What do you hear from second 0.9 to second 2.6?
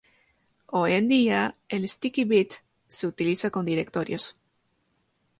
en día, el sticky bit